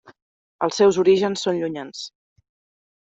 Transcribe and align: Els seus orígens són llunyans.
Els 0.67 0.79
seus 0.81 0.97
orígens 1.03 1.45
són 1.47 1.59
llunyans. 1.59 2.03